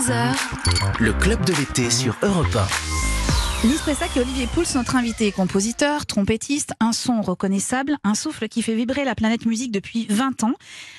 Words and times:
11h, 0.00 0.34
Le 0.98 1.12
club 1.12 1.44
de 1.44 1.52
l'été 1.52 1.90
sur 1.90 2.16
Europe 2.22 2.56
1. 3.62 3.68
Lise 3.68 3.82
Pressac 3.82 4.16
et 4.16 4.20
Olivier 4.20 4.46
Pouls, 4.46 4.64
notre 4.74 4.96
invité, 4.96 5.30
compositeur, 5.30 6.06
trompettiste, 6.06 6.72
un 6.80 6.92
son 6.92 7.20
reconnaissable, 7.20 7.98
un 8.02 8.14
souffle 8.14 8.48
qui 8.48 8.62
fait 8.62 8.74
vibrer 8.74 9.04
la 9.04 9.14
planète 9.14 9.44
musique 9.44 9.72
depuis 9.72 10.06
20 10.08 10.44
ans. 10.44 10.54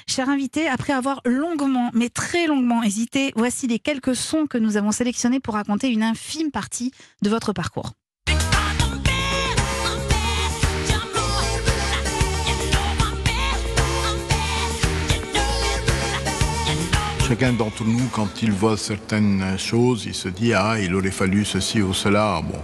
Cher 0.07 0.29
invité, 0.29 0.67
après 0.67 0.93
avoir 0.93 1.21
longuement, 1.25 1.89
mais 1.95 2.09
très 2.09 2.45
longuement 2.45 2.83
hésité, 2.83 3.31
voici 3.35 3.65
les 3.65 3.79
quelques 3.79 4.15
sons 4.15 4.45
que 4.45 4.59
nous 4.59 4.77
avons 4.77 4.91
sélectionnés 4.91 5.39
pour 5.39 5.55
raconter 5.55 5.89
une 5.89 6.04
infime 6.04 6.52
partie 6.52 6.91
de 7.23 7.29
votre 7.31 7.54
parcours. 7.54 7.93
Chacun 17.27 17.53
d'entre 17.53 17.85
nous, 17.85 18.07
quand 18.11 18.41
il 18.41 18.51
voit 18.51 18.75
certaines 18.75 19.57
choses, 19.57 20.05
il 20.05 20.13
se 20.13 20.27
dit 20.27 20.53
ah, 20.53 20.75
il 20.79 20.93
aurait 20.95 21.12
fallu 21.12 21.45
ceci 21.45 21.81
ou 21.81 21.93
cela. 21.93 22.41
Bon, 22.41 22.59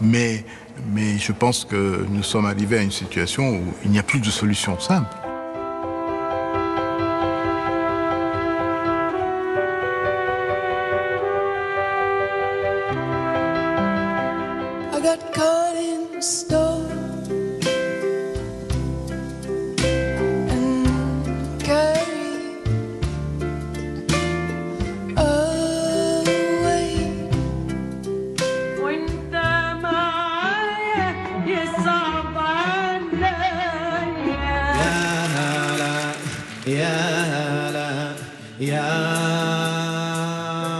mais 0.00 0.44
mais 0.92 1.18
je 1.18 1.32
pense 1.32 1.64
que 1.64 2.04
nous 2.10 2.22
sommes 2.22 2.46
arrivés 2.46 2.78
à 2.78 2.82
une 2.82 2.90
situation 2.90 3.58
où 3.58 3.62
il 3.84 3.90
n'y 3.90 3.98
a 3.98 4.02
plus 4.02 4.20
de 4.20 4.30
solution 4.30 4.78
simple. 4.80 5.14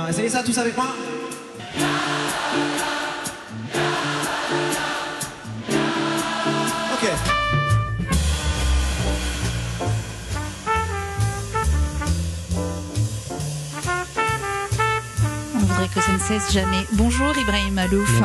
Essayez 0.08 0.28
ça 0.28 0.42
tous 0.42 0.58
avec 0.58 0.76
moi. 0.76 1.09
Cesse 16.30 16.52
jamais. 16.52 16.86
Bonjour 16.92 17.36
Ibrahim 17.36 17.76
Alouf. 17.76 18.22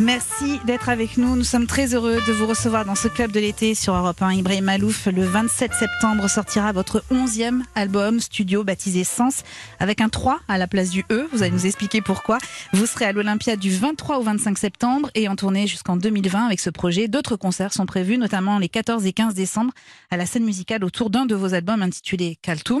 Merci 0.00 0.60
d'être 0.64 0.88
avec 0.88 1.18
nous. 1.18 1.36
Nous 1.36 1.44
sommes 1.44 1.66
très 1.66 1.94
heureux 1.94 2.16
de 2.26 2.32
vous 2.32 2.46
recevoir 2.46 2.86
dans 2.86 2.94
ce 2.94 3.08
club 3.08 3.30
de 3.32 3.40
l'été 3.40 3.74
sur 3.74 3.94
Europe 3.94 4.22
1. 4.22 4.32
Ibrahim 4.32 4.68
Alouf, 4.70 5.06
le 5.06 5.24
27 5.24 5.74
septembre 5.74 6.28
sortira 6.28 6.72
votre 6.72 7.04
11e 7.10 7.60
album 7.74 8.18
studio 8.18 8.64
baptisé 8.64 9.04
Sens 9.04 9.42
avec 9.78 10.00
un 10.00 10.08
3 10.08 10.40
à 10.48 10.56
la 10.56 10.66
place 10.66 10.88
du 10.88 11.04
E. 11.10 11.28
Vous 11.32 11.42
allez 11.42 11.52
nous 11.52 11.66
expliquer 11.66 12.00
pourquoi. 12.00 12.38
Vous 12.72 12.86
serez 12.86 13.04
à 13.04 13.12
l'Olympia 13.12 13.56
du 13.56 13.70
23 13.70 14.18
au 14.18 14.22
25 14.22 14.56
septembre 14.56 15.10
et 15.14 15.28
en 15.28 15.36
tournée 15.36 15.66
jusqu'en 15.66 15.96
2020 15.96 16.46
avec 16.46 16.60
ce 16.60 16.70
projet. 16.70 17.08
D'autres 17.08 17.36
concerts 17.36 17.74
sont 17.74 17.86
prévus, 17.86 18.16
notamment 18.16 18.58
les 18.58 18.70
14 18.70 19.04
et 19.04 19.12
15 19.12 19.34
décembre 19.34 19.72
à 20.10 20.16
la 20.16 20.24
scène 20.24 20.44
musicale 20.44 20.82
autour 20.84 21.10
d'un 21.10 21.26
de 21.26 21.34
vos 21.34 21.52
albums 21.52 21.82
intitulé 21.82 22.38
Kaltoum. 22.40 22.80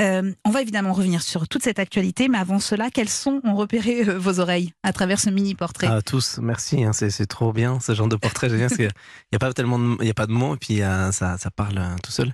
Euh, 0.00 0.32
on 0.44 0.50
va 0.50 0.62
évidemment 0.62 0.92
revenir 0.92 1.22
sur 1.22 1.46
toute 1.46 1.62
cette 1.62 1.78
actualité, 1.78 2.28
mais 2.28 2.38
avant 2.38 2.58
cela, 2.58 2.90
quels 2.90 3.08
sons 3.08 3.40
ont 3.44 3.54
repéré 3.68 4.08
euh, 4.08 4.18
vos 4.18 4.40
oreilles 4.40 4.72
à 4.82 4.92
travers 4.92 5.20
ce 5.20 5.28
mini 5.30 5.54
portrait 5.54 5.86
À 5.88 6.00
tous, 6.00 6.38
merci. 6.40 6.82
hein, 6.84 6.92
c'est, 6.94 7.10
c'est 7.10 7.26
trop 7.26 7.52
bien 7.52 7.78
ce 7.80 7.94
genre 7.94 8.08
de 8.08 8.16
portrait. 8.16 8.48
J'aime 8.48 8.58
bien 8.58 8.68
parce 8.68 8.76
qu'il 8.78 8.86
n'y 9.32 9.36
a 9.36 9.38
pas 9.38 9.52
tellement, 9.52 9.78
de, 9.78 9.96
il 10.00 10.06
y 10.06 10.10
a 10.10 10.14
pas 10.14 10.26
de 10.26 10.32
mots 10.32 10.54
et 10.54 10.58
puis 10.58 10.82
euh, 10.82 11.12
ça, 11.12 11.36
ça 11.38 11.50
parle 11.50 11.78
euh, 11.78 11.94
tout 12.02 12.10
seul. 12.12 12.32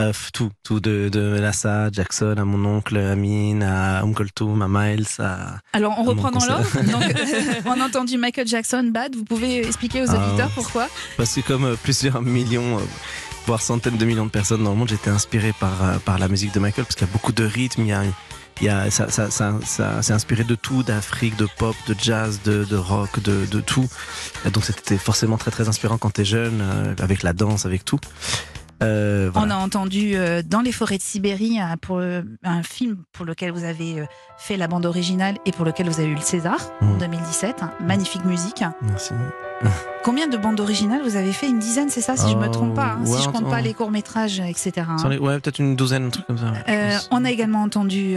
Euh, 0.00 0.12
tout, 0.32 0.50
tout 0.64 0.80
de, 0.80 1.08
de 1.10 1.20
Lassa, 1.38 1.90
Jackson, 1.92 2.34
à 2.38 2.44
mon 2.44 2.64
oncle, 2.64 2.96
Amine, 2.96 3.62
à 3.62 4.00
Uncle 4.02 4.30
Toom, 4.34 4.62
à 4.62 4.66
Miles, 4.68 5.06
à 5.18 5.58
Alors, 5.74 5.94
on 5.98 6.02
reprend 6.02 6.30
dans 6.30 6.44
l'ordre. 6.46 6.66
On 7.66 7.78
a 7.80 7.84
entendu 7.84 8.16
Michael 8.16 8.46
Jackson, 8.48 8.90
Bad. 8.92 9.14
Vous 9.14 9.24
pouvez 9.24 9.58
expliquer 9.66 10.02
aux 10.02 10.10
Ah. 10.10 10.26
auditeurs 10.28 10.50
pourquoi? 10.54 10.88
Parce 11.18 11.34
que 11.34 11.40
comme 11.42 11.76
plusieurs 11.82 12.22
millions, 12.38 12.78
euh, 12.78 12.82
voire 13.46 13.60
centaines 13.60 13.98
de 13.98 14.04
millions 14.06 14.24
de 14.24 14.30
personnes 14.30 14.64
dans 14.64 14.70
le 14.72 14.76
monde, 14.78 14.88
j'étais 14.88 15.10
inspiré 15.10 15.52
par, 15.60 16.00
par 16.06 16.18
la 16.18 16.28
musique 16.28 16.54
de 16.54 16.58
Michael 16.60 16.86
parce 16.86 16.96
qu'il 16.96 17.06
y 17.06 17.10
a 17.10 17.12
beaucoup 17.12 17.32
de 17.32 17.44
rythme, 17.44 17.82
il 17.82 17.88
y 17.88 17.92
a, 17.92 18.02
il 18.62 18.66
y 18.66 18.68
a, 18.68 18.90
ça, 18.92 19.10
ça, 19.10 19.28
ça, 19.28 19.58
c'est 20.02 20.12
inspiré 20.12 20.44
de 20.44 20.54
tout, 20.54 20.84
d'Afrique, 20.84 21.36
de 21.36 21.48
pop, 21.58 21.74
de 21.88 21.96
jazz, 22.00 22.40
de, 22.44 22.62
de 22.62 22.76
rock, 22.76 23.20
de, 23.20 23.44
de 23.44 23.60
tout. 23.60 23.88
Donc 24.52 24.64
c'était 24.64 24.96
forcément 24.98 25.36
très 25.36 25.50
très 25.50 25.68
inspirant 25.68 25.98
quand 25.98 26.10
t'es 26.10 26.24
jeune, 26.24 26.60
euh, 26.62 26.94
avec 27.00 27.24
la 27.24 27.32
danse, 27.32 27.66
avec 27.66 27.84
tout. 27.84 27.98
Euh, 28.82 29.30
On 29.34 29.50
a 29.50 29.56
entendu 29.56 30.12
euh, 30.14 30.42
Dans 30.44 30.60
les 30.60 30.72
forêts 30.72 30.98
de 30.98 31.02
Sibérie, 31.02 31.58
pour, 31.80 32.00
un 32.00 32.62
film 32.62 32.96
pour 33.12 33.24
lequel 33.24 33.52
vous 33.52 33.64
avez 33.64 34.00
euh, 34.00 34.04
fait 34.38 34.56
la 34.56 34.66
bande 34.68 34.84
originale 34.86 35.36
et 35.46 35.52
pour 35.52 35.64
lequel 35.64 35.88
vous 35.88 36.00
avez 36.00 36.08
eu 36.10 36.14
le 36.14 36.20
César 36.20 36.58
en 36.80 36.86
Mm. 36.94 36.98
2017. 36.98 37.56
Magnifique 37.80 38.24
musique. 38.24 38.62
Merci. 38.82 39.12
Combien 40.04 40.26
de 40.26 40.36
bandes 40.36 40.58
originales 40.60 41.02
vous 41.02 41.14
avez 41.16 41.32
fait? 41.32 41.48
Une 41.48 41.58
dizaine, 41.60 41.88
c'est 41.88 42.00
ça, 42.00 42.16
si 42.16 42.28
je 42.30 42.36
me 42.36 42.48
trompe 42.48 42.74
pas 42.74 42.96
hein, 42.98 43.04
ouais, 43.06 43.16
Si 43.18 43.22
je 43.22 43.28
compte 43.28 43.46
en- 43.46 43.50
pas 43.50 43.60
les 43.60 43.74
courts-métrages, 43.74 44.40
etc. 44.40 44.72
hein. 44.88 45.08
Les- 45.08 45.18
Ouais, 45.18 45.38
peut-être 45.38 45.60
une 45.60 45.76
douzaine, 45.76 46.06
un 46.06 46.10
truc 46.10 46.26
comme 46.26 46.38
ça. 46.38 46.52
Euh, 46.68 46.96
on 47.12 47.24
a 47.24 47.30
également 47.30 47.62
entendu 47.62 48.14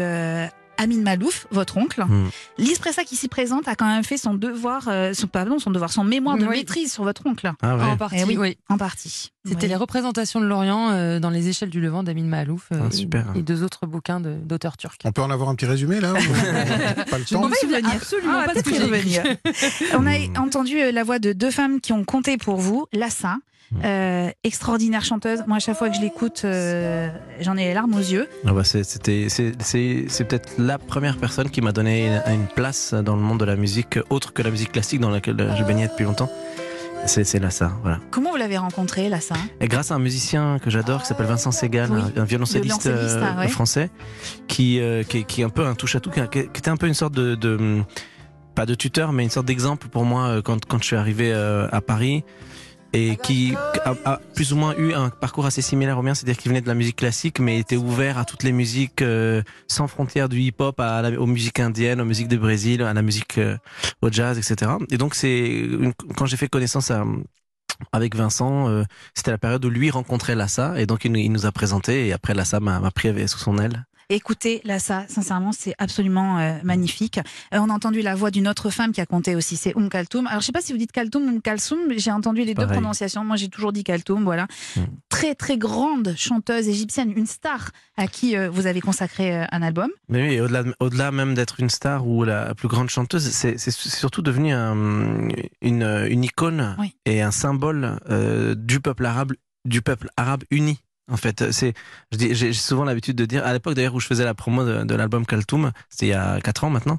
Amine 0.77 1.01
Malouf, 1.03 1.47
votre 1.51 1.77
oncle. 1.77 2.03
Mm. 2.07 2.29
Lise 2.57 2.79
Pressac, 2.79 3.05
qui 3.05 3.15
s'y 3.15 3.27
présente, 3.27 3.67
a 3.67 3.75
quand 3.75 3.87
même 3.87 4.03
fait 4.03 4.17
son 4.17 4.33
devoir, 4.33 4.87
euh, 4.87 5.13
son, 5.13 5.27
pardon, 5.27 5.59
son 5.59 5.71
devoir, 5.71 5.91
son 5.91 6.03
mémoire 6.03 6.37
de 6.37 6.45
Oui. 6.45 6.57
maîtrise 6.57 6.91
sur 6.93 7.03
votre 7.03 7.25
oncle, 7.25 7.51
Ah 7.61 7.75
ouais. 7.77 7.83
En 7.83 7.97
partie, 7.97 8.17
Eh 8.19 8.23
oui. 8.25 8.37
oui. 8.37 8.57
en 8.69 8.77
partie. 8.77 9.31
C'était 9.45 9.63
Oui. 9.63 9.67
les 9.69 9.75
représentations 9.75 10.39
de 10.41 10.45
l'Orient 10.45 10.89
euh, 10.91 11.19
dans 11.19 11.29
les 11.29 11.47
échelles 11.49 11.69
du 11.69 11.79
Levant 11.79 12.01
d'Amin 12.03 12.23
Mahalouf 12.23 12.67
euh, 12.71 12.79
Ah, 12.83 12.87
et- 12.91 12.95
super. 12.95 13.25
et, 13.35 13.41
deux 13.43 13.61
autres 13.63 13.85
bouquins 13.85 14.19
d'auteurs 14.19 14.75
turcs. 14.77 14.97
On 15.05 15.11
peut 15.11 15.21
en 15.21 15.29
avoir 15.29 15.49
un 15.49 15.55
petit 15.55 15.65
résumé 15.67 15.99
là 15.99 16.13
Pas 17.09 17.17
le 17.19 17.25
temps. 17.25 17.43
On 17.43 17.47
va 17.47 17.55
y 17.61 17.65
revenir. 17.65 17.91
absolument 17.95 18.39
Ah, 18.41 18.45
pas 18.45 18.53
de 18.55 18.83
revenir. 18.83 19.23
On 19.93 20.07
a 20.07 20.39
entendu 20.41 20.79
euh, 20.81 20.91
la 20.91 21.03
voix 21.03 21.19
de 21.19 21.33
deux 21.33 21.51
femmes 21.51 21.79
qui 21.79 21.93
ont 21.93 22.03
compté 22.03 22.37
pour 22.37 22.57
vous, 22.57 22.87
Lassa. 22.93 23.37
Euh, 23.83 24.29
extraordinaire 24.43 25.03
chanteuse. 25.03 25.43
Moi, 25.47 25.57
à 25.57 25.59
chaque 25.59 25.77
fois 25.77 25.89
que 25.89 25.95
je 25.95 26.01
l'écoute, 26.01 26.41
euh, 26.45 27.09
j'en 27.41 27.57
ai 27.57 27.65
les 27.65 27.73
larmes 27.73 27.93
aux 27.95 27.99
yeux. 27.99 28.27
Ah 28.45 28.53
bah 28.53 28.63
c'est- 28.63 28.83
peut-être 30.27 30.53
la 30.57 30.77
première 30.77 31.17
personne 31.17 31.49
qui 31.49 31.61
m'a 31.61 31.71
donné 31.71 32.07
une, 32.07 32.33
une 32.33 32.47
place 32.47 32.93
dans 32.93 33.15
le 33.15 33.21
monde 33.21 33.39
de 33.39 33.45
la 33.45 33.55
musique, 33.55 33.99
autre 34.09 34.33
que 34.33 34.41
la 34.41 34.51
musique 34.51 34.71
classique 34.71 34.99
dans 34.99 35.09
laquelle 35.09 35.53
je 35.57 35.63
baignais 35.63 35.87
depuis 35.87 36.05
longtemps. 36.05 36.29
C'est, 37.07 37.23
ça, 37.51 37.71
voilà. 37.83 37.99
Comment 38.09 38.31
vous 38.31 38.35
l'avez 38.37 38.57
rencontrée, 38.57 39.09
Lassa? 39.09 39.35
Et 39.61 39.67
grâce 39.67 39.91
à 39.91 39.95
un 39.95 39.99
musicien 39.99 40.57
que 40.57 40.71
j'adore 40.71 41.01
qui 41.03 41.07
s'appelle 41.07 41.27
Vincent 41.27 41.51
Segal, 41.51 41.91
Oui, 41.91 42.01
un, 42.17 42.23
violoncelliste, 42.23 42.87
euh, 42.87 43.21
ah 43.23 43.39
ouais. 43.41 43.47
français, 43.47 43.91
qui, 44.47 44.79
euh, 44.79 45.03
qui, 45.03 45.23
qui 45.23 45.41
est 45.41 45.43
un 45.43 45.49
peu 45.49 45.67
un 45.67 45.75
touche 45.75 45.95
à 45.95 45.99
tout, 45.99 46.09
qui, 46.09 46.19
qui 46.31 46.39
était 46.39 46.69
un 46.69 46.77
peu 46.77 46.87
une 46.87 46.95
sorte 46.95 47.13
de, 47.13 47.35
de- 47.35 47.83
pas 48.55 48.65
de 48.65 48.73
tuteur, 48.73 49.11
mais 49.11 49.21
une 49.23 49.29
sorte 49.29 49.45
d'exemple 49.45 49.87
pour 49.87 50.03
moi 50.03 50.27
euh, 50.27 50.41
quand, 50.41 50.65
quand 50.65 50.79
je 50.79 50.85
suis 50.85 50.95
arrivé 50.95 51.31
euh, 51.31 51.67
à 51.71 51.79
Paris 51.81 52.23
et 52.95 53.17
qui 53.17 53.53
a, 53.83 53.93
a 54.05 54.19
plus 54.35 54.53
ou 54.53 54.55
moins 54.55 54.73
eu 54.77 54.93
un 54.93 55.09
parcours 55.09 55.45
assez 55.45 55.61
similaire 55.61 55.97
au 55.99 56.01
mien, 56.01 56.13
c'est-à-dire 56.15 56.37
qu'il 56.37 56.49
venait 56.49 56.61
de 56.61 56.67
la 56.67 56.73
musique 56.75 56.95
classique, 56.95 57.39
mais 57.39 57.59
était 57.59 57.75
ouvert 57.75 58.17
à 58.17 58.23
toutes 58.25 58.43
les 58.43 58.53
musiques 58.53 59.01
euh, 59.01 59.41
sans 59.67 59.87
frontières 59.87 60.29
du 60.29 60.39
hip-hop, 60.39 60.81
aux 61.17 61.25
musiques 61.25 61.59
indiennes, 61.59 61.99
aux 61.99 62.05
musiques 62.05 62.29
du 62.29 62.37
Brésil, 62.37 62.81
à 62.83 62.93
la 62.93 63.01
musique 63.01 63.37
euh, 63.37 63.57
au 64.01 64.09
jazz, 64.09 64.37
etc. 64.37 64.71
Et 64.91 64.97
donc 64.97 65.13
c'est 65.13 65.67
quand 66.15 66.25
j'ai 66.25 66.37
fait 66.37 66.47
connaissance 66.47 66.91
avec 67.91 68.15
Vincent, 68.15 68.69
euh, 68.69 68.83
c'était 69.13 69.31
la 69.31 69.37
période 69.37 69.63
où 69.65 69.69
lui 69.69 69.89
rencontrait 69.91 70.35
Lassa, 70.35 70.79
et 70.79 70.85
donc 70.85 71.03
il, 71.03 71.11
nous- 71.31 71.45
a 71.45 71.51
présenté, 71.51 72.07
et 72.07 72.13
après 72.13 72.33
Lassa 72.33 72.61
m'a 72.61 72.79
pris 72.91 73.27
sous 73.27 73.39
son 73.39 73.57
aile. 73.57 73.85
Écoutez, 74.09 74.61
Lassa, 74.65 75.05
sincèrement, 75.09 75.51
c'est 75.51 75.73
absolument 75.79 76.37
euh, 76.39 76.57
magnifique. 76.63 77.17
Euh, 77.53 77.57
on 77.59 77.69
a 77.69 77.73
entendu 77.73 78.01
la 78.01 78.13
voix 78.15 78.29
d'une 78.31 78.47
autre 78.47 78.69
femme 78.69 78.91
qui 78.91 79.01
a 79.01 79.05
compté 79.05 79.35
aussi, 79.35 79.55
c'est 79.57 79.75
Oum 79.75 79.89
Kaltoum. 79.89 80.27
Alors, 80.27 80.41
je 80.41 80.45
sais 80.45 80.51
pas 80.51 80.61
si 80.61 80.71
vous 80.73 80.77
dites 80.77 80.91
Kaltoum 80.91 81.23
ou 81.23 81.29
Oum 81.29 81.41
Kalsoum, 81.41 81.79
mais 81.87 81.97
j'ai 81.97 82.11
entendu 82.11 82.43
les 82.43 82.53
deux 82.53 82.67
prononciations. 82.67 83.23
Moi, 83.23 83.35
j'ai 83.35 83.49
toujours 83.49 83.73
dit 83.73 83.83
Kaltoum, 83.83 84.23
voilà. 84.23 84.47
Mm. 84.75 84.81
Très, 85.09 85.33
très 85.33 85.57
grande 85.57 86.13
chanteuse 86.17 86.67
égyptienne, 86.67 87.11
une 87.15 87.25
star 87.25 87.71
à 87.97 88.07
qui 88.07 88.37
euh, 88.37 88.49
vous 88.49 88.67
avez 88.67 88.81
consacré 88.81 89.45
un 89.51 89.61
album. 89.61 89.89
Mais 90.09 90.27
oui, 90.29 90.39
au-delà, 90.39 90.63
au-delà 90.79 91.11
même 91.11 91.33
d'être 91.33 91.59
une 91.59 91.69
star 91.69 92.05
ou 92.07 92.23
la 92.23 92.53
plus 92.53 92.67
grande 92.67 92.89
chanteuse, 92.89 93.27
c'est, 93.31 93.57
c'est 93.57 93.71
surtout 93.71 94.21
devenu 94.21 94.53
un- 94.53 95.29
une, 95.61 95.83
une 96.09 96.23
icône 96.23 96.75
Oui. 96.79 96.93
et 97.05 97.21
un 97.21 97.31
symbole 97.31 97.99
du 98.57 98.79
peuple 98.79 99.05
arabe, 99.05 99.33
du 99.65 99.81
peuple 99.81 100.09
arabe 100.17 100.43
uni. 100.51 100.79
En 101.11 101.17
fait, 101.17 101.51
c'est, 101.51 101.73
je 102.11 102.17
dis- 102.17 102.33
j'ai 102.33 102.51
souvent 102.53 102.83
l'habitude 102.83 103.15
de 103.15 103.25
dire, 103.25 103.45
à 103.45 103.53
l'époque 103.53 103.75
d'ailleurs 103.75 103.93
où 103.93 103.99
je 103.99 104.07
faisais 104.07 104.23
la 104.25 104.33
promo 104.33 104.65
de, 104.65 104.83
de 104.85 104.95
l'album 104.95 105.23
Kaltoum, 105.25 105.71
c'était 105.87 106.07
il 106.07 106.09
y 106.09 106.13
a 106.13 106.41
4 106.41 106.63
ans 106.63 106.69
maintenant, 106.71 106.97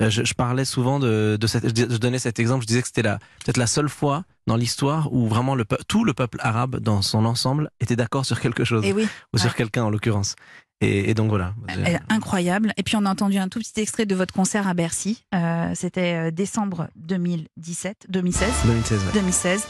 euh, 0.00 0.10
je, 0.10 0.22
je 0.24 0.34
parlais 0.34 0.64
souvent 0.64 1.00
de, 1.00 1.36
de 1.40 1.46
cette, 1.48 1.76
je, 1.76 1.96
donnais 1.96 2.20
cet 2.20 2.38
exemple, 2.38 2.62
je 2.62 2.68
disais 2.68 2.82
que 2.82 2.86
c'était 2.86 3.02
la, 3.02 3.18
peut-être 3.44 3.56
la 3.56 3.66
seule 3.66 3.88
fois 3.88 4.22
dans 4.46 4.54
l'histoire 4.54 5.12
où 5.12 5.26
vraiment 5.28 5.56
le, 5.56 5.64
tout 5.88 6.04
le 6.04 6.14
peuple 6.14 6.38
arabe 6.40 6.76
dans 6.78 7.02
son 7.02 7.24
ensemble 7.24 7.70
était 7.80 7.96
d'accord 7.96 8.24
sur 8.24 8.40
quelque 8.40 8.62
chose 8.64 8.84
Et 8.84 8.92
oui, 8.92 9.08
ou 9.34 9.38
sur 9.38 9.54
quelqu'un 9.56 9.82
en 9.84 9.90
l'occurrence. 9.90 10.36
Et, 10.80 11.10
et 11.10 11.14
donc 11.14 11.28
voilà. 11.28 11.54
Est 11.84 11.98
incroyable. 12.08 12.72
Et 12.76 12.84
puis 12.84 12.94
on 12.94 13.04
a 13.04 13.10
entendu 13.10 13.36
un 13.38 13.48
tout 13.48 13.58
petit 13.58 13.80
extrait 13.80 14.06
de 14.06 14.14
votre 14.14 14.32
concert 14.32 14.68
à 14.68 14.74
Bercy. 14.74 15.24
Euh, 15.34 15.72
C'était 15.74 16.28
euh, 16.28 16.30
décembre 16.30 16.86
2017, 16.94 18.06
2016. 18.08 18.48
2016, 18.64 19.00
ouais. 19.06 19.12
2016. 19.14 19.66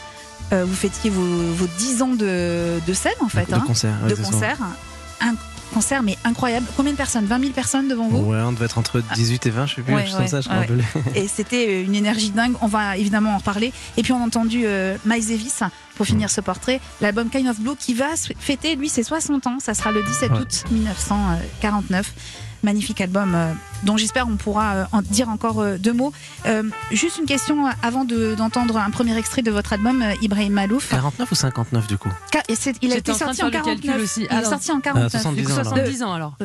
Euh, 0.53 0.65
vous 0.65 0.75
fêtiez 0.75 1.11
vos, 1.11 1.23
vos 1.23 1.67
10 1.79 2.03
ans 2.03 2.15
de, 2.15 2.81
de 2.87 2.93
scène 2.95 3.13
en 3.21 3.29
fait. 3.29 3.49
de 3.49 3.55
hein, 3.55 3.63
concert. 3.67 3.95
de 4.09 4.15
concert. 4.15 4.57
Un 5.21 5.35
concert 5.75 6.03
mais 6.03 6.17
incroyable. 6.25 6.65
Combien 6.77 6.93
de 6.93 6.97
personnes? 6.97 7.27
20 7.27 7.41
000 7.41 7.53
personnes 7.53 7.89
devant 7.89 8.09
vous? 8.09 8.31
Ouais, 8.31 8.39
on 8.41 8.53
devait 8.53 8.65
être 8.65 8.79
entre 8.79 9.03
18 9.15 9.45
et 9.47 9.51
20, 9.51 9.67
je 9.67 9.75
sais 9.75 9.83
plus, 9.83 9.95
Ouais, 9.95 10.05
ouais, 10.19 10.27
ça, 10.27 10.41
je 10.41 10.49
ouais. 10.49 10.55
rappelais. 10.57 10.85
Et 11.15 11.29
c'était 11.35 11.83
une 11.85 11.95
énergie 11.95 12.31
dingue. 12.31 12.55
On 12.63 12.67
va 12.69 12.97
évidemment 12.97 13.35
en 13.35 13.39
reparler. 13.39 13.73
Et 13.99 14.03
puis 14.03 14.13
on 14.13 14.23
a 14.23 14.27
entendu 14.27 14.63
euh, 14.65 14.97
Miles 15.05 15.27
Davis 15.29 15.63
pour 15.97 16.07
Mm. 16.07 16.09
finir 16.09 16.31
ce 16.31 16.41
portrait. 16.41 16.81
L'album 17.03 17.29
Kind 17.29 17.49
of 17.49 17.61
Blue 17.61 17.77
qui 17.79 17.93
va 17.93 18.07
fêter 18.39 18.77
lui 18.77 18.89
ses 18.89 19.03
60 19.03 19.47
ans. 19.47 19.59
Ça 19.61 19.75
sera 19.75 19.91
le 19.93 20.03
17 20.03 20.31
Ouais. 20.31 20.39
août 20.39 20.65
1949. 20.71 22.13
Magnifique 22.63 23.01
album 23.01 23.35
euh, 23.35 23.53
dont 23.85 23.97
j'espère 23.97 24.27
on 24.29 24.37
pourra 24.37 24.75
euh, 24.75 24.85
en 24.93 25.03
dire 25.03 25.29
encore 25.29 25.61
euh, 25.61 25.77
deux 25.79 25.93
mots. 25.93 26.13
Euh, 26.47 26.65
juste 26.91 27.19
une 27.19 27.27
question 27.27 27.67
avant 27.83 28.05
de- 28.05 28.35
d'entendre 28.37 28.77
un 28.77 28.91
premier 28.91 29.17
extrait 29.17 29.43
de 29.43 29.51
votre 29.51 29.73
album, 29.73 30.03
euh, 30.03 30.15
Ibrahim 30.23 30.53
Malouf. 30.55 30.89
49 30.91 31.31
ou 31.31 31.35
59 31.35 31.87
du 31.87 31.99
coup? 31.99 32.09
Ca- 32.33 32.43
et 32.49 32.55
il 32.83 32.93
a 32.93 32.97
été 32.97 33.11
en 33.13 33.15
de 33.15 33.19
sorti 33.19 33.43
en 33.43 33.51
calcul 33.51 33.81
49. 33.81 34.03
aussi. 34.03 34.27
Il 34.31 34.37
est 34.37 34.45
sorti 34.45 34.73
en 34.73 34.81
49. 34.81 35.11
70 35.13 35.37
Du 35.41 35.45
coup, 35.47 35.53
ans, 35.53 35.55
alors. 35.59 35.69
70 35.75 36.03
ans 36.03 36.13
alors. 36.13 36.37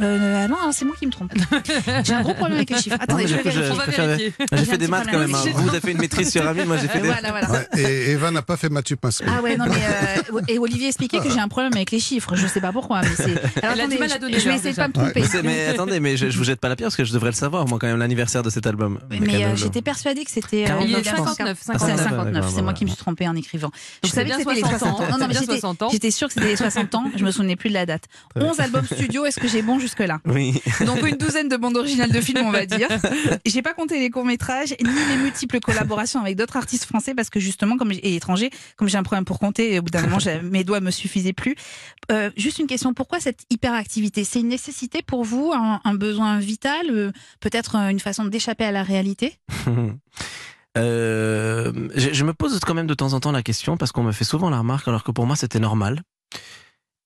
Euh, 0.00 0.44
ah 0.44 0.48
non, 0.48 0.56
c'est 0.72 0.84
moi 0.84 0.94
qui 0.98 1.06
me 1.06 1.10
trompe. 1.12 1.32
J'ai 2.04 2.12
un 2.14 2.22
gros 2.22 2.34
problème 2.34 2.56
avec 2.58 2.70
les 2.70 2.78
chiffres. 2.78 2.96
Attendez, 3.00 3.24
mais 3.24 3.28
je 3.28 3.36
du 3.36 3.42
vais 3.42 3.50
je- 3.50 3.58
vérifier. 3.60 3.72
On 3.72 3.76
va 3.76 4.06
vérifier. 4.06 4.32
J'ai 4.52 4.64
fait 4.64 4.78
des 4.78 4.86
maths 4.88 5.08
quand 5.10 5.18
même. 5.18 5.34
hein. 5.34 5.42
Vous 5.54 5.68
avez 5.68 5.80
fait 5.80 5.92
une 5.92 5.98
maîtrise 5.98 6.30
sur 6.30 6.46
Amine, 6.46 6.66
moi 6.66 6.76
j'ai 6.76 6.88
fait 6.88 7.00
des. 7.00 7.08
Voilà, 7.08 7.30
voilà. 7.30 7.50
Ouais, 7.50 7.66
et 7.78 8.10
Eva 8.12 8.30
n'a 8.30 8.42
pas 8.42 8.56
fait 8.56 8.68
Mathieu 8.68 8.96
Pinceau. 8.96 9.24
Ah 9.26 9.42
ouais, 9.42 9.56
non, 9.56 9.64
mais. 9.68 9.74
euh, 10.34 10.40
et 10.48 10.58
Olivier 10.58 10.88
expliquait 10.88 11.18
que 11.20 11.30
j'ai 11.30 11.40
un 11.40 11.48
problème 11.48 11.72
avec 11.74 11.90
les 11.90 12.00
chiffres. 12.00 12.34
Je 12.36 12.46
sais 12.46 12.60
pas 12.60 12.72
pourquoi, 12.72 13.00
mais 13.02 13.08
c'est. 13.16 13.24
Alors, 13.24 13.36
Elle 13.62 13.66
a 13.66 13.74
du 13.74 13.80
attendez, 13.80 13.98
mal 13.98 14.10
à 14.12 14.14
je- 14.14 14.20
donner 14.20 14.38
Je 14.40 14.48
vais 14.48 14.54
essayer 14.56 14.70
de 14.72 14.76
pas 14.76 14.88
me 14.88 14.92
tromper. 14.92 15.22
Mais, 15.42 15.66
attendez, 15.66 16.00
mais 16.00 16.16
je, 16.16 16.30
je 16.30 16.38
vous 16.38 16.44
jette 16.44 16.60
pas 16.60 16.68
la 16.68 16.76
pierre 16.76 16.86
parce 16.88 16.96
que 16.96 17.04
je 17.04 17.12
devrais 17.12 17.30
le 17.30 17.36
savoir, 17.36 17.66
moi, 17.66 17.78
quand 17.80 17.86
même, 17.86 17.98
l'anniversaire 17.98 18.42
de 18.42 18.50
cet 18.50 18.66
album. 18.66 18.98
Mais, 19.10 19.44
euh, 19.44 19.56
j'étais 19.56 19.82
persuadée 19.82 20.24
que 20.24 20.30
c'était. 20.30 20.64
49, 20.64 20.88
Il 20.88 20.96
est 20.96 21.04
je 21.10 21.14
pense. 21.16 21.28
59, 21.28 21.58
C'est 21.60 21.72
à 21.72 21.78
59. 21.78 22.08
59, 22.08 22.44
ouais, 22.44 22.52
c'est 22.54 22.62
moi 22.62 22.72
qui 22.72 22.84
me 22.84 22.90
suis 22.90 22.98
trompée 22.98 23.26
en 23.28 23.34
écrivant. 23.36 23.70
Je 24.04 24.08
savais 24.10 24.22
que 24.30 24.36
bien 24.36 24.38
c'était 24.38 24.54
les 24.54 24.60
60 24.60 24.78
60 24.78 25.00
ans. 25.00 25.02
ans. 25.04 25.06
Non, 25.10 25.18
non, 25.18 25.26
mais 25.28 25.34
C'est 25.34 25.40
bien 25.40 25.40
j'étais 25.40 25.60
60 25.60 25.82
ans. 25.82 25.88
j'étais 25.90 26.10
sûre 26.10 26.28
que 26.28 26.34
c'était 26.34 26.46
les 26.48 26.56
60 26.56 26.94
ans. 26.94 27.04
Je 27.16 27.24
me 27.24 27.30
souvenais 27.30 27.56
plus 27.56 27.68
de 27.68 27.74
la 27.74 27.86
date. 27.86 28.04
11 28.36 28.60
albums 28.60 28.84
studio, 28.86 29.24
est-ce 29.26 29.40
que 29.40 29.48
j'ai 29.48 29.62
bon 29.62 29.78
jusque-là 29.88 30.20
Oui. 30.26 30.60
Donc 30.86 31.06
une 31.06 31.16
douzaine 31.16 31.48
de 31.48 31.56
bandes 31.56 31.76
originales 31.76 32.12
de 32.12 32.20
films, 32.20 32.44
on 32.44 32.50
va 32.50 32.66
dire. 32.66 32.88
J'ai 33.46 33.62
pas 33.62 33.74
compté 33.74 33.98
les 33.98 34.10
courts-métrages 34.10 34.74
ni 34.82 35.00
les 35.08 35.16
multiples 35.16 35.60
collaborations 35.60 36.20
avec 36.20 36.36
d'autres 36.36 36.56
artistes 36.56 36.84
français 36.84 37.14
parce 37.14 37.30
que 37.30 37.40
justement, 37.40 37.76
comme 37.76 37.92
et 37.92 38.14
étrangers, 38.14 38.50
comme 38.76 38.88
j'ai 38.88 38.98
un 38.98 39.02
problème 39.02 39.24
pour 39.24 39.38
compter, 39.38 39.78
au 39.78 39.82
bout 39.82 39.90
d'un 39.90 40.02
moment, 40.02 40.18
mes 40.42 40.64
doigts 40.64 40.80
me 40.80 40.90
suffisaient 40.90 41.32
plus. 41.32 41.56
Euh, 42.12 42.30
juste 42.36 42.58
une 42.58 42.66
question, 42.66 42.94
pourquoi 42.94 43.20
cette 43.20 43.40
hyperactivité? 43.50 44.24
C'est 44.24 44.40
une 44.40 44.48
nécessité 44.48 45.02
pour 45.02 45.24
vous, 45.24 45.52
un, 45.54 45.80
un 45.84 45.94
besoin 45.94 46.38
vital, 46.38 46.86
euh, 46.90 47.12
peut-être 47.40 47.76
euh, 47.76 47.88
une 47.88 48.00
façon 48.00 48.24
d'échapper 48.24 48.64
à 48.64 48.72
la 48.72 48.82
réalité? 48.82 49.38
Euh, 50.76 51.72
je, 51.96 52.12
je 52.12 52.24
me 52.24 52.32
pose 52.34 52.60
quand 52.60 52.74
même 52.74 52.86
de 52.86 52.94
temps 52.94 53.12
en 53.12 53.20
temps 53.20 53.32
la 53.32 53.42
question 53.42 53.76
parce 53.76 53.90
qu'on 53.90 54.04
me 54.04 54.12
fait 54.12 54.24
souvent 54.24 54.48
la 54.48 54.58
remarque 54.58 54.86
alors 54.86 55.02
que 55.02 55.10
pour 55.10 55.26
moi 55.26 55.34
c'était 55.34 55.58
normal. 55.58 56.02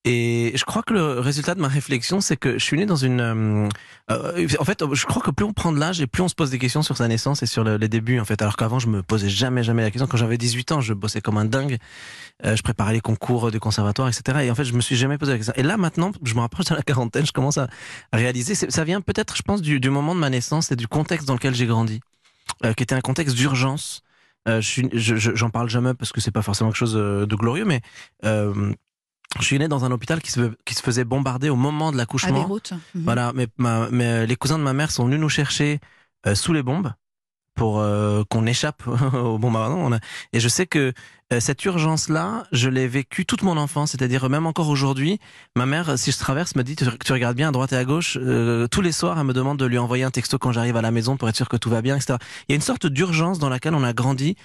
Et 0.05 0.51
je 0.57 0.65
crois 0.65 0.83
que 0.83 0.93
le 0.93 1.21
résultat 1.21 1.55
de 1.55 1.61
ma 1.61 1.69
réflexion, 1.69 2.21
c'est 2.21 2.37
que 2.37 2.55
je 2.59 2.65
suis 2.65 2.77
né 2.77 2.87
dans 2.87 2.97
une. 2.97 3.21
euh, 3.21 3.69
euh, 4.11 4.49
en 4.59 4.65
fait, 4.65 4.83
je 4.95 5.07
crois 5.07 5.23
que 5.23 5.31
plus 5.31 5.45
on 5.45 5.53
prend 5.53 5.71
de 5.71 5.79
l'âge 5.79 6.01
et 6.01 6.09
plus 6.09 6.23
on 6.23 6.29
se 6.29 6.35
pose 6.35 6.51
des 6.51 6.59
questions 6.59 6.83
sur 6.83 6.97
sa 6.97 7.07
naissance 7.07 7.45
et 7.45 7.47
sur 7.47 7.63
le- 7.63 7.77
les 7.77 7.89
débuts. 7.89 8.19
En 8.19 8.25
fait, 8.25 8.43
alors 8.43 8.57
qu'avant, 8.57 8.81
je 8.81 8.89
me 8.89 9.05
posais 9.05 9.29
jamais, 9.29 9.63
jamais 9.63 9.83
la 9.83 9.93
question. 9.93 10.09
Quand 10.09 10.17
j'avais 10.17 10.39
18 10.39 10.73
ans, 10.73 10.81
je 10.81 10.93
bossais 10.93 11.21
comme 11.21 11.39
un 11.39 11.45
dingue. 11.45 11.79
Euh, 12.45 12.57
je 12.57 12.63
préparais 12.63 12.95
les 12.95 13.01
concours 13.01 13.53
du 13.53 13.61
conservatoire, 13.61 14.09
etc. 14.09 14.41
Et 14.43 14.51
en 14.51 14.57
fait, 14.57 14.65
je 14.65 14.73
me 14.73 14.81
suis 14.81 14.97
jamais 14.97 15.19
posé 15.19 15.33
la 15.33 15.39
question. 15.39 15.55
Et 15.57 15.63
là, 15.63 15.77
maintenant, 15.77 16.11
je 16.25 16.35
me 16.35 16.41
rapproche 16.41 16.67
de 16.67 16.75
la 16.75 16.83
quarantaine, 16.83 17.25
je 17.25 17.33
commence 17.33 17.59
à, 17.59 17.69
réaliser. 18.13 18.57
Ça 18.57 18.83
vient 18.85 19.01
peut-être, 19.01 19.37
je 19.37 19.43
pense, 19.43 19.63
du, 19.63 19.79
moment 19.89 20.17
de 20.17 20.21
ma 20.21 20.31
naissance 20.31 20.73
et 20.73 20.77
du 20.77 20.89
contexte 20.89 21.29
dans 21.29 21.35
lequel 21.35 21.55
j'ai 21.55 21.67
grandi, 21.67 22.01
euh, 22.65 22.73
qui 22.73 22.83
était 22.83 22.97
un 22.97 23.01
contexte 23.01 23.37
d'urgence. 23.37 24.03
Euh, 24.49 24.61
je 24.61 24.67
suis, 24.67 24.89
je- 24.93 25.15
je- 25.15 25.37
j'en 25.37 25.51
parle 25.51 25.69
jamais 25.71 25.95
parce 25.95 26.11
que 26.11 26.21
c'est 26.21 26.33
pas 26.33 26.43
forcément 26.43 26.71
quelque 26.71 26.79
chose 26.79 26.97
euh, 26.97 27.27
de 27.27 27.37
glorieux, 27.37 27.65
mais 27.65 27.81
euh, 28.25 28.73
je 29.39 29.45
suis 29.45 29.59
né 29.59 29.69
dans 29.69 29.85
un 29.85 29.91
hôpital 29.91 30.21
qui 30.21 30.31
se, 30.31 30.53
qui 30.65 30.75
se 30.75 30.83
faisait 30.83 31.05
bombarder 31.05 31.49
au 31.49 31.57
moment 31.57 31.91
de 31.91 31.97
À 31.97 31.99
l'accouchement. 31.99 32.33
Beyrouth 32.43 32.73
Mhm. 32.95 33.03
Voilà, 33.05 33.33
mais, 33.35 33.47
ma- 33.59 33.89
mais 33.91 34.05
euh, 34.07 34.27
les 34.27 34.37
cousins 34.37 34.59
de 34.59 34.65
ma 34.65 34.73
mère 34.73 34.91
sont 34.91 35.05
venus 35.07 35.21
nous 35.21 35.29
chercher 35.29 35.81
euh, 36.27 36.35
sous 36.35 36.53
les 36.53 36.63
bombes 36.63 36.93
pour 37.55 37.81
euh, 37.81 38.23
qu'on 38.31 38.47
échappe 38.47 38.83
au 39.15 39.39
bombardement. 39.39 39.85
On 39.85 39.93
a- 39.93 39.99
Et 40.33 40.41
je 40.41 40.49
sais 40.49 40.67
que 40.67 40.93
euh, 41.33 41.41
cette 41.41 41.65
urgence-là, 41.65 42.45
je 42.53 42.69
l'ai 42.69 42.87
vécue 42.89 43.25
toute 43.27 43.43
mon 43.43 43.57
enfance, 43.57 43.93
c'est-à-dire 43.93 44.29
même 44.31 44.47
encore 44.47 44.69
aujourd'hui, 44.69 45.19
ma 45.57 45.67
mère, 45.67 45.99
si 45.99 46.13
je 46.13 46.19
traverse, 46.19 46.55
me 46.57 46.63
dit 46.63 46.77
tu, 46.77 46.85
tu 47.05 47.13
regardes 47.13 47.37
bien 47.37 47.49
à 47.49 47.53
droite 47.53 47.73
et 47.73 47.77
à 47.77 47.85
gauche. 47.85 48.19
euh, 48.21 48.67
tous 48.69 48.81
les 48.83 48.93
soirs, 48.93 49.19
elle 49.19 49.27
me 49.27 49.33
demande 49.35 49.59
de 49.59 49.65
lui 49.67 49.79
envoyer 49.79 50.05
un 50.05 50.11
texto 50.11 50.39
quand 50.39 50.53
j'arrive 50.53 50.77
à 50.77 50.83
la 50.83 50.91
maison 50.91 51.17
pour 51.17 51.29
être 51.29 51.37
sûr 51.37 51.49
que 51.49 51.57
tout 51.57 51.71
va 51.71 51.81
bien, 51.83 51.97
etc. 51.97 52.19
Il 52.49 52.53
y 52.53 52.55
a 52.55 52.57
une 52.57 52.61
sorte 52.63 52.87
d'urgence 52.87 53.39
dans 53.39 53.49
laquelle 53.49 53.75
on 53.75 53.85
a 53.85 53.93
grandi. 53.93 54.37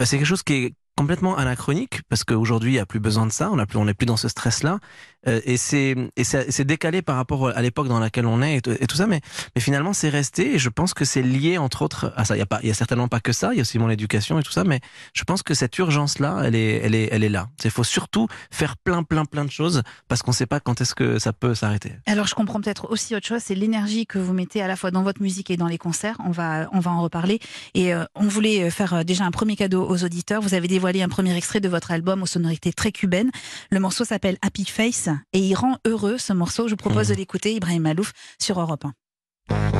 Euh, 0.00 0.04
c'est 0.04 0.16
quelque 0.18 0.26
chose 0.26 0.42
qui 0.42 0.52
est 0.54 0.74
complètement 0.96 1.36
anachronique 1.36 2.00
parce 2.08 2.24
qu'aujourd'hui 2.24 2.70
il 2.72 2.74
n'y 2.74 2.80
a 2.80 2.86
plus 2.86 3.00
besoin 3.00 3.26
de 3.26 3.32
ça, 3.32 3.50
on 3.50 3.84
n'est 3.84 3.94
plus 3.94 4.06
dans 4.06 4.16
ce 4.16 4.28
stress-là, 4.28 4.78
Euh, 5.26 5.40
et 5.46 5.56
c'est 5.56 6.64
décalé 6.64 7.00
par 7.00 7.16
rapport 7.16 7.48
à 7.48 7.62
l'époque 7.62 7.88
dans 7.88 7.98
laquelle 7.98 8.26
on 8.26 8.42
est 8.42 8.56
et, 8.56 8.60
tout- 8.86 8.96
ça, 8.96 9.06
mais 9.06 9.22
mais 9.54 9.62
finalement 9.62 9.94
c'est 9.94 10.10
resté 10.10 10.54
et 10.54 10.58
je 10.58 10.68
pense 10.68 10.92
que 10.92 11.06
c'est 11.06 11.22
lié 11.22 11.56
entre 11.56 11.80
autres 11.80 12.12
à 12.14 12.26
ça. 12.26 12.36
Il 12.36 12.40
y 12.40 12.42
a 12.42 12.70
a 12.70 12.74
certainement 12.74 13.08
pas 13.08 13.20
que 13.20 13.32
ça, 13.32 13.52
il 13.52 13.56
y 13.56 13.60
a 13.60 13.62
aussi 13.62 13.78
mon 13.78 13.88
éducation 13.88 14.38
et 14.38 14.42
tout 14.42 14.52
ça, 14.52 14.64
mais 14.64 14.80
je 15.14 15.24
pense 15.24 15.42
que 15.42 15.54
cette 15.54 15.78
urgence-là, 15.78 16.42
elle 16.44 16.54
est, 16.54 17.28
là. 17.30 17.48
Il 17.64 17.70
faut 17.70 17.84
surtout 17.84 18.28
faire 18.50 18.76
plein, 18.76 19.02
plein, 19.02 19.24
plein 19.24 19.46
de 19.46 19.50
choses 19.50 19.82
parce 20.08 20.20
qu'on 20.22 20.32
sait 20.32 20.44
pas 20.46 20.60
quand 20.60 20.82
est-ce 20.82 20.94
que 20.94 21.18
ça 21.18 21.32
peut 21.32 21.54
s'arrêter. 21.54 21.92
Alors 22.06 22.26
je 22.26 22.34
comprends 22.34 22.60
peut-être 22.60 22.90
aussi 22.90 23.16
autre 23.16 23.26
chose, 23.26 23.40
c'est 23.42 23.54
l'énergie 23.54 24.04
que 24.06 24.18
vous 24.18 24.34
mettez 24.34 24.60
à 24.60 24.68
la 24.68 24.76
fois 24.76 24.90
dans 24.90 25.02
votre 25.02 25.22
musique 25.22 25.50
et 25.50 25.56
dans 25.56 25.68
les 25.68 25.78
concerts. 25.78 26.16
On 26.26 26.32
va, 26.32 26.68
en 26.70 27.00
reparler. 27.00 27.38
Et 27.72 27.94
euh, 27.94 28.04
on 28.14 28.28
voulait 28.28 28.68
faire 28.70 28.92
euh, 28.92 29.04
déjà 29.04 29.24
un 29.24 29.30
premier 29.30 29.56
cadeau 29.56 29.88
aux 29.88 30.04
auditeurs. 30.04 30.42
Vous 30.42 30.52
avez 30.52 30.68
dévoilé 30.84 31.02
un 31.02 31.08
premier 31.08 31.34
extrait 31.34 31.60
de 31.60 31.68
votre 31.70 31.92
album 31.92 32.22
aux 32.22 32.26
sonorités 32.26 32.70
très 32.74 32.92
cubaines. 32.92 33.30
Le 33.70 33.80
morceau 33.80 34.04
s'appelle 34.04 34.36
Happy 34.42 34.66
Face 34.66 35.08
et 35.32 35.38
il 35.38 35.54
rend 35.54 35.78
heureux 35.86 36.18
ce 36.18 36.34
morceau. 36.34 36.66
Je 36.68 36.72
vous 36.72 36.76
propose 36.76 37.08
Mhm. 37.08 37.14
de 37.14 37.18
l'écouter, 37.20 37.54
Ibrahim 37.54 37.84
Malouf, 37.84 38.12
sur 38.38 38.60
Europe 38.60 38.84
1. 39.48 39.73